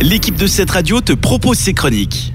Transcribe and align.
l'équipe 0.00 0.36
de 0.36 0.46
cette 0.46 0.70
radio 0.70 1.00
te 1.00 1.12
propose 1.12 1.58
ses 1.58 1.74
chroniques. 1.74 2.32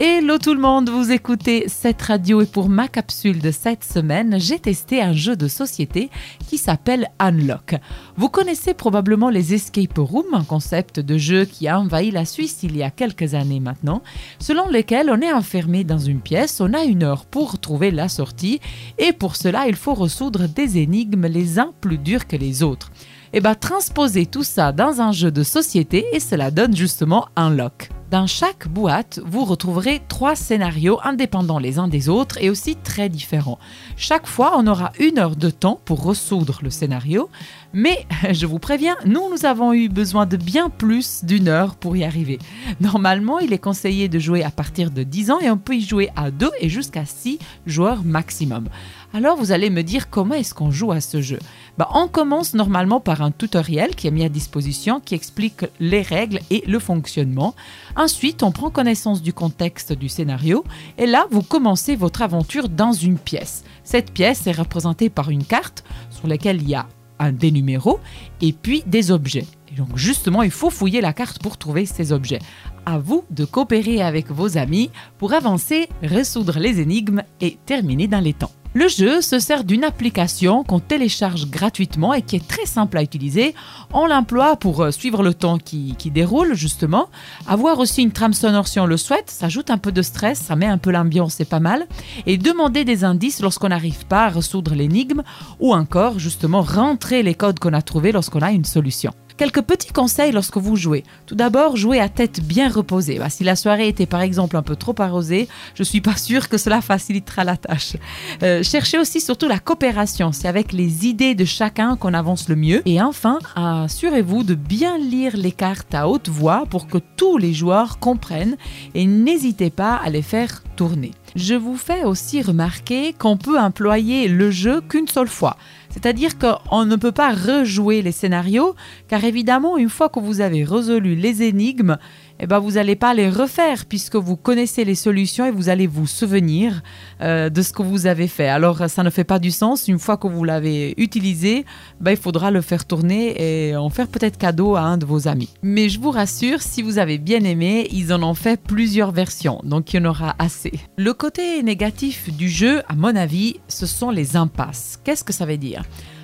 Hello 0.00 0.38
tout 0.38 0.52
le 0.52 0.60
monde, 0.60 0.90
vous 0.90 1.12
écoutez 1.12 1.64
cette 1.68 2.02
radio 2.02 2.42
et 2.42 2.46
pour 2.46 2.68
ma 2.68 2.88
capsule 2.88 3.40
de 3.40 3.52
cette 3.52 3.84
semaine, 3.84 4.38
j'ai 4.38 4.58
testé 4.58 5.00
un 5.00 5.12
jeu 5.12 5.36
de 5.36 5.48
société 5.48 6.10
qui 6.46 6.58
s'appelle 6.58 7.08
Unlock. 7.20 7.76
Vous 8.16 8.28
connaissez 8.28 8.74
probablement 8.74 9.30
les 9.30 9.54
escape 9.54 9.96
rooms, 9.96 10.34
un 10.34 10.44
concept 10.44 11.00
de 11.00 11.16
jeu 11.16 11.44
qui 11.46 11.68
a 11.68 11.78
envahi 11.78 12.10
la 12.10 12.26
Suisse 12.26 12.58
il 12.64 12.76
y 12.76 12.82
a 12.82 12.90
quelques 12.90 13.34
années 13.34 13.60
maintenant, 13.60 14.02
selon 14.38 14.68
lequel 14.68 15.08
on 15.10 15.22
est 15.22 15.32
enfermé 15.32 15.84
dans 15.84 15.98
une 15.98 16.20
pièce, 16.20 16.60
on 16.60 16.74
a 16.74 16.82
une 16.82 17.04
heure 17.04 17.24
pour 17.24 17.58
trouver 17.60 17.92
la 17.92 18.08
sortie 18.08 18.60
et 18.98 19.12
pour 19.12 19.36
cela 19.36 19.68
il 19.68 19.76
faut 19.76 19.94
résoudre 19.94 20.48
des 20.48 20.78
énigmes 20.78 21.28
les 21.28 21.58
uns 21.58 21.72
plus 21.80 21.98
durs 21.98 22.26
que 22.26 22.36
les 22.36 22.62
autres. 22.62 22.90
Et 23.36 23.40
bien 23.40 23.56
transposer 23.56 24.26
tout 24.26 24.44
ça 24.44 24.70
dans 24.70 25.00
un 25.00 25.10
jeu 25.10 25.32
de 25.32 25.42
société 25.42 26.06
et 26.12 26.20
cela 26.20 26.52
donne 26.52 26.76
justement 26.76 27.26
Unlock. 27.34 27.90
Dans 28.08 28.28
chaque 28.28 28.68
boîte, 28.68 29.18
vous 29.26 29.44
retrouverez 29.44 30.00
trois 30.06 30.36
scénarios 30.36 31.00
indépendants 31.02 31.58
les 31.58 31.80
uns 31.80 31.88
des 31.88 32.08
autres 32.08 32.38
et 32.40 32.48
aussi 32.48 32.76
très 32.76 33.08
différents. 33.08 33.58
Chaque 33.96 34.28
fois, 34.28 34.52
on 34.56 34.68
aura 34.68 34.92
une 35.00 35.18
heure 35.18 35.34
de 35.34 35.50
temps 35.50 35.80
pour 35.84 36.04
ressoudre 36.04 36.60
le 36.62 36.70
scénario, 36.70 37.28
mais 37.72 38.06
je 38.30 38.46
vous 38.46 38.60
préviens, 38.60 38.96
nous, 39.04 39.28
nous 39.30 39.46
avons 39.46 39.72
eu 39.72 39.88
besoin 39.88 40.26
de 40.26 40.36
bien 40.36 40.70
plus 40.70 41.24
d'une 41.24 41.48
heure 41.48 41.74
pour 41.74 41.96
y 41.96 42.04
arriver. 42.04 42.38
Normalement, 42.80 43.40
il 43.40 43.52
est 43.52 43.58
conseillé 43.58 44.06
de 44.06 44.20
jouer 44.20 44.44
à 44.44 44.50
partir 44.52 44.92
de 44.92 45.02
10 45.02 45.32
ans 45.32 45.40
et 45.40 45.50
on 45.50 45.58
peut 45.58 45.74
y 45.74 45.80
jouer 45.80 46.10
à 46.14 46.30
2 46.30 46.52
et 46.60 46.68
jusqu'à 46.68 47.06
6 47.06 47.40
joueurs 47.66 48.04
maximum. 48.04 48.68
Alors 49.16 49.36
vous 49.36 49.52
allez 49.52 49.70
me 49.70 49.82
dire 49.82 50.10
comment 50.10 50.34
est-ce 50.34 50.54
qu'on 50.54 50.72
joue 50.72 50.90
à 50.90 51.00
ce 51.00 51.22
jeu? 51.22 51.38
Bah, 51.78 51.88
On 51.94 52.08
commence 52.08 52.52
normalement 52.52 52.98
par 52.98 53.22
un 53.22 53.30
tutoriel 53.30 53.94
qui 53.94 54.08
est 54.08 54.10
mis 54.10 54.24
à 54.24 54.28
disposition 54.28 54.98
qui 54.98 55.14
explique 55.14 55.66
les 55.78 56.02
règles 56.02 56.40
et 56.50 56.64
le 56.66 56.80
fonctionnement. 56.80 57.54
Ensuite, 57.94 58.42
on 58.42 58.50
prend 58.50 58.70
connaissance 58.70 59.22
du 59.22 59.32
contexte 59.32 59.92
du 59.92 60.08
scénario 60.08 60.64
et 60.98 61.06
là, 61.06 61.28
vous 61.30 61.42
commencez 61.42 61.94
votre 61.94 62.22
aventure 62.22 62.68
dans 62.68 62.92
une 62.92 63.16
pièce. 63.16 63.62
Cette 63.84 64.10
pièce 64.10 64.48
est 64.48 64.58
représentée 64.58 65.10
par 65.10 65.30
une 65.30 65.44
carte 65.44 65.84
sur 66.10 66.26
laquelle 66.26 66.60
il 66.60 66.68
y 66.68 66.74
a 66.74 66.88
un 67.20 67.30
des 67.30 67.52
numéros 67.52 68.00
et 68.40 68.52
puis 68.52 68.82
des 68.84 69.12
objets. 69.12 69.46
Et 69.72 69.76
donc 69.76 69.96
justement, 69.96 70.42
il 70.42 70.50
faut 70.50 70.70
fouiller 70.70 71.00
la 71.00 71.12
carte 71.12 71.40
pour 71.40 71.56
trouver 71.56 71.86
ces 71.86 72.10
objets. 72.10 72.40
À 72.84 72.98
vous 72.98 73.24
de 73.30 73.44
coopérer 73.44 74.02
avec 74.02 74.32
vos 74.32 74.58
amis 74.58 74.90
pour 75.18 75.34
avancer, 75.34 75.88
résoudre 76.02 76.58
les 76.58 76.80
énigmes 76.80 77.22
et 77.40 77.58
terminer 77.64 78.08
dans 78.08 78.18
les 78.18 78.32
temps. 78.32 78.50
Le 78.76 78.88
jeu 78.88 79.20
se 79.20 79.38
sert 79.38 79.62
d'une 79.62 79.84
application 79.84 80.64
qu'on 80.64 80.80
télécharge 80.80 81.48
gratuitement 81.48 82.12
et 82.12 82.22
qui 82.22 82.34
est 82.34 82.48
très 82.48 82.66
simple 82.66 82.98
à 82.98 83.04
utiliser. 83.04 83.54
On 83.92 84.08
l'emploie 84.08 84.56
pour 84.56 84.82
euh, 84.82 84.90
suivre 84.90 85.22
le 85.22 85.32
temps 85.32 85.58
qui, 85.58 85.94
déroule, 86.12 86.54
justement. 86.54 87.08
Avoir 87.46 87.78
aussi 87.78 88.02
une 88.02 88.10
trame 88.10 88.32
sonore 88.32 88.66
si 88.66 88.80
on 88.80 88.86
le 88.86 88.96
souhaite, 88.96 89.30
ça 89.30 89.46
ajoute 89.46 89.70
un 89.70 89.78
peu 89.78 89.92
de 89.92 90.02
stress, 90.02 90.40
ça 90.40 90.56
met 90.56 90.66
un 90.66 90.78
peu 90.78 90.90
l'ambiance, 90.90 91.34
c'est 91.34 91.48
pas 91.48 91.60
mal. 91.60 91.86
Et 92.26 92.36
demander 92.36 92.84
des 92.84 93.04
indices 93.04 93.40
lorsqu'on 93.40 93.68
n'arrive 93.68 94.06
pas 94.06 94.24
à 94.24 94.28
résoudre 94.28 94.74
l'énigme 94.74 95.22
ou 95.60 95.72
encore, 95.72 96.18
justement, 96.18 96.62
rentrer 96.62 97.22
les 97.22 97.36
codes 97.36 97.60
qu'on 97.60 97.74
a 97.74 97.82
trouvés 97.82 98.10
lorsqu'on 98.10 98.42
a 98.42 98.50
une 98.50 98.64
solution. 98.64 99.12
Quelques 99.36 99.62
petits 99.62 99.92
conseils 99.92 100.30
lorsque 100.30 100.58
vous 100.58 100.76
jouez. 100.76 101.02
Tout 101.26 101.34
d'abord, 101.34 101.76
jouez 101.76 101.98
à 101.98 102.08
tête 102.08 102.40
bien 102.40 102.68
reposée. 102.68 103.18
Bah, 103.18 103.30
si 103.30 103.42
la 103.42 103.56
soirée 103.56 103.88
était 103.88 104.06
par 104.06 104.20
exemple 104.20 104.56
un 104.56 104.62
peu 104.62 104.76
trop 104.76 104.94
arrosée, 104.98 105.48
je 105.74 105.82
suis 105.82 106.00
pas 106.00 106.16
sûre 106.16 106.48
que 106.48 106.56
cela 106.56 106.80
facilitera 106.80 107.42
la 107.42 107.56
tâche. 107.56 107.96
Euh, 108.44 108.62
cherchez 108.62 108.96
aussi 108.96 109.20
surtout 109.20 109.48
la 109.48 109.58
coopération. 109.58 110.30
C'est 110.30 110.46
avec 110.46 110.72
les 110.72 111.06
idées 111.08 111.34
de 111.34 111.44
chacun 111.44 111.96
qu'on 111.96 112.14
avance 112.14 112.48
le 112.48 112.54
mieux. 112.54 112.82
Et 112.86 113.02
enfin, 113.02 113.40
assurez-vous 113.56 114.44
de 114.44 114.54
bien 114.54 114.98
lire 114.98 115.36
les 115.36 115.50
cartes 115.50 115.96
à 115.96 116.08
haute 116.08 116.28
voix 116.28 116.64
pour 116.70 116.86
que 116.86 116.98
tous 117.16 117.36
les 117.36 117.54
joueurs 117.54 117.98
comprennent 117.98 118.56
et 118.94 119.04
n'hésitez 119.04 119.70
pas 119.70 119.96
à 119.96 120.10
les 120.10 120.22
faire 120.22 120.62
tourner. 120.76 121.10
Je 121.34 121.54
vous 121.54 121.76
fais 121.76 122.04
aussi 122.04 122.42
remarquer 122.42 123.12
qu'on 123.12 123.36
peut 123.36 123.58
employer 123.58 124.28
le 124.28 124.52
jeu 124.52 124.80
qu'une 124.80 125.08
seule 125.08 125.26
fois. 125.26 125.56
C'est-à-dire 125.94 126.32
qu'on 126.38 126.84
ne 126.84 126.96
peut 126.96 127.12
pas 127.12 127.32
rejouer 127.32 128.02
les 128.02 128.10
scénarios, 128.10 128.74
car 129.06 129.22
évidemment, 129.22 129.78
une 129.78 129.88
fois 129.88 130.08
que 130.08 130.18
vous 130.18 130.40
avez 130.40 130.64
résolu 130.64 131.14
les 131.14 131.44
énigmes, 131.44 131.98
eh 132.40 132.46
ben, 132.46 132.58
vous 132.58 132.72
n'allez 132.72 132.96
pas 132.96 133.14
les 133.14 133.28
refaire 133.28 133.86
puisque 133.86 134.16
vous 134.16 134.36
connaissez 134.36 134.84
les 134.84 134.94
solutions 134.94 135.46
et 135.46 135.50
vous 135.50 135.68
allez 135.68 135.86
vous 135.86 136.06
souvenir 136.06 136.82
euh, 137.20 137.48
de 137.48 137.62
ce 137.62 137.72
que 137.72 137.82
vous 137.82 138.06
avez 138.06 138.28
fait. 138.28 138.48
Alors, 138.48 138.88
ça 138.88 139.02
ne 139.02 139.10
fait 139.10 139.24
pas 139.24 139.38
du 139.38 139.50
sens. 139.50 139.88
Une 139.88 139.98
fois 139.98 140.16
que 140.16 140.26
vous 140.26 140.44
l'avez 140.44 140.94
utilisé, 140.96 141.64
ben, 142.00 142.10
il 142.10 142.16
faudra 142.16 142.50
le 142.50 142.60
faire 142.60 142.84
tourner 142.86 143.68
et 143.68 143.76
en 143.76 143.88
faire 143.88 144.08
peut-être 144.08 144.36
cadeau 144.36 144.76
à 144.76 144.80
un 144.80 144.98
de 144.98 145.06
vos 145.06 145.28
amis. 145.28 145.50
Mais 145.62 145.88
je 145.88 146.00
vous 146.00 146.10
rassure, 146.10 146.60
si 146.60 146.82
vous 146.82 146.98
avez 146.98 147.18
bien 147.18 147.44
aimé, 147.44 147.88
ils 147.92 148.12
en 148.12 148.22
ont 148.22 148.34
fait 148.34 148.60
plusieurs 148.60 149.12
versions, 149.12 149.60
donc 149.64 149.92
il 149.92 149.98
y 149.98 150.00
en 150.00 150.08
aura 150.08 150.34
assez. 150.38 150.72
Le 150.96 151.12
côté 151.12 151.62
négatif 151.62 152.34
du 152.34 152.48
jeu, 152.48 152.82
à 152.88 152.94
mon 152.94 153.14
avis, 153.14 153.60
ce 153.68 153.86
sont 153.86 154.10
les 154.10 154.36
impasses. 154.36 154.98
Qu'est-ce 155.04 155.24
que 155.24 155.32
ça 155.32 155.46
veut 155.46 155.56
dire? 155.56 155.82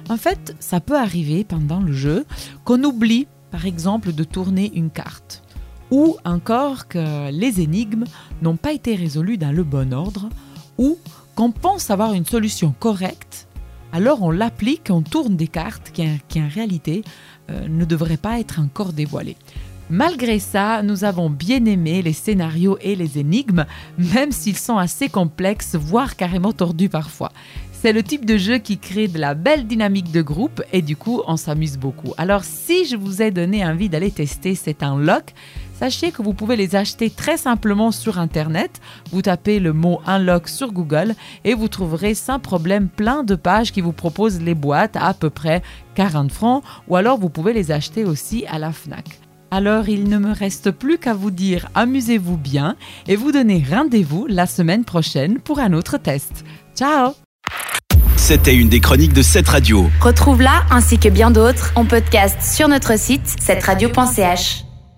En 0.09 0.17
fait, 0.17 0.57
ça 0.59 0.81
peut 0.81 0.99
arriver 0.99 1.45
pendant 1.45 1.81
le 1.81 1.93
jeu 1.93 2.25
qu'on 2.65 2.83
oublie, 2.83 3.29
par 3.51 3.67
exemple, 3.67 4.13
de 4.13 4.25
tourner 4.25 4.73
une 4.75 4.91
carte 4.91 5.43
ou 5.91 6.17
encore 6.25 6.89
que 6.89 7.31
les 7.31 7.61
énigmes 7.61 8.05
n'ont 8.43 8.57
pas 8.57 8.73
été 8.73 8.95
résolues 8.95 9.39
dans 9.39 9.53
le 9.53 9.65
bon 9.65 9.93
ordre, 9.93 10.29
ou 10.79 10.99
qu'on 11.35 11.53
pense 11.53 11.91
avoir 11.91 12.13
une 12.13 12.27
solution 12.27 12.75
correcte, 12.79 13.49
alors 13.93 14.23
on 14.23 14.31
l'applique, 14.31 14.89
on 14.91 15.03
tourne 15.03 15.37
des 15.37 15.49
cartes 15.49 15.91
qui, 15.93 16.41
en 16.41 16.49
réalité 16.49 17.03
euh, 17.51 17.67
ne 17.69 17.85
devraient 17.85 18.17
pas 18.17 18.39
être 18.39 18.61
encore 18.61 18.93
dévoilées. 18.93 19.37
Malgré 19.89 20.39
ça, 20.39 20.83
nous 20.85 21.03
avons 21.03 21.29
bien 21.29 21.65
aimé 21.65 22.01
les 22.01 22.13
scénarios 22.13 22.79
et 22.81 22.95
les 22.95 23.19
énigmes, 23.19 23.67
même 23.99 24.31
s'ils 24.31 24.57
sont 24.57 24.79
assez 24.79 25.09
complexes, 25.09 25.75
voire 25.75 26.15
carrément 26.15 26.53
tordus 26.53 26.89
parfois. 26.89 27.33
C'est 27.73 27.93
le 27.93 28.05
type 28.05 28.25
de 28.25 28.37
jeu 28.37 28.59
qui 28.59 28.79
crée 28.79 29.09
de 29.09 29.19
la 29.19 29.35
belle 29.35 29.67
dynamique 29.67 30.13
de 30.13 30.23
groupe 30.23 30.63
et 30.73 30.83
du 30.83 30.97
coup 30.97 31.23
on 31.27 31.37
s'amuse 31.37 31.79
beaucoup. 31.79 32.13
Alors 32.19 32.45
si 32.45 32.85
je 32.85 32.95
vous 32.95 33.23
ai 33.23 33.33
donné 33.33 33.65
envie 33.65 33.89
d'aller 33.89 34.11
tester 34.13 34.55
cet 34.55 34.83
unlock, 34.85 35.33
sachez 35.81 36.11
que 36.11 36.21
vous 36.21 36.35
pouvez 36.35 36.57
les 36.57 36.77
acheter 36.77 37.09
très 37.09 37.39
simplement 37.39 37.91
sur 37.91 38.19
internet. 38.19 38.83
Vous 39.13 39.23
tapez 39.23 39.61
le 39.61 39.73
mot 39.73 40.03
unlock 40.07 40.47
sur 40.47 40.73
Google 40.73 41.15
et 41.45 41.55
vous 41.55 41.69
trouverez 41.69 42.15
sans 42.15 42.39
problème 42.39 42.89
plein 42.89 43.23
de 43.23 43.35
pages 43.35 43.73
qui 43.73 43.81
vous 43.81 43.95
proposent 43.95 44.43
les 44.43 44.55
boîtes 44.55 44.97
à 44.97 45.11
à 45.11 45.15
peu 45.15 45.31
près 45.31 45.63
40 45.95 46.31
francs 46.31 46.63
ou 46.87 46.97
alors 46.97 47.19
vous 47.19 47.31
pouvez 47.31 47.53
les 47.53 47.73
acheter 47.73 48.05
aussi 48.05 48.45
à 48.47 48.59
la 48.59 48.73
FNAC. 48.73 49.07
Alors 49.51 49.89
il 49.89 50.09
ne 50.09 50.19
me 50.19 50.33
reste 50.33 50.71
plus 50.71 50.99
qu'à 50.99 51.15
vous 51.15 51.31
dire 51.31 51.69
amusez-vous 51.75 52.37
bien 52.37 52.77
et 53.09 53.17
vous 53.17 53.33
donner 53.33 53.65
rendez-vous 53.69 54.27
la 54.29 54.47
semaine 54.47 54.85
prochaine 54.85 55.41
pour 55.41 55.59
un 55.59 55.73
autre 55.73 55.97
test. 55.97 56.45
Ciao 56.77 57.15
c'était 58.17 58.55
une 58.55 58.69
des 58.69 58.81
chroniques 58.81 59.15
de 59.15 59.23
cette 59.23 59.49
radio. 59.49 59.91
Retrouve-la 60.01 60.63
ainsi 60.71 60.99
que 60.99 61.09
bien 61.09 61.33
d'autres 61.33 61.73
en 61.75 61.85
podcast 61.85 62.37
sur 62.43 62.69
notre 62.69 62.97
site 62.97 63.27
cette 63.41 63.65
radio.ch. 63.65 64.70